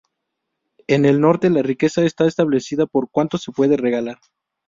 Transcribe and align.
En 0.87 1.05
el 1.05 1.21
norte, 1.21 1.51
la 1.51 1.61
riqueza 1.61 2.03
está 2.03 2.25
establecida 2.25 2.87
por 2.87 3.11
cuánto 3.11 3.37
se 3.37 3.51
puede 3.51 3.77
regalar. 3.77 4.17